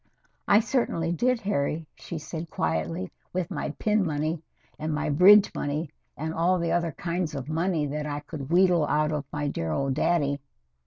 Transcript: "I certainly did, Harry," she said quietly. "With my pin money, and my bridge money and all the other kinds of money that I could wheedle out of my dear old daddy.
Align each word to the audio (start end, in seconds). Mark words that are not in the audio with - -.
"I 0.47 0.61
certainly 0.61 1.11
did, 1.11 1.41
Harry," 1.41 1.85
she 1.93 2.17
said 2.17 2.49
quietly. 2.49 3.11
"With 3.33 3.51
my 3.51 3.69
pin 3.77 4.03
money, 4.03 4.41
and 4.79 4.91
my 4.95 5.11
bridge 5.11 5.53
money 5.53 5.91
and 6.17 6.33
all 6.33 6.57
the 6.57 6.71
other 6.71 6.93
kinds 6.93 7.35
of 7.35 7.47
money 7.49 7.85
that 7.85 8.07
I 8.07 8.21
could 8.21 8.49
wheedle 8.49 8.87
out 8.87 9.11
of 9.11 9.25
my 9.31 9.47
dear 9.47 9.71
old 9.71 9.93
daddy. 9.93 10.39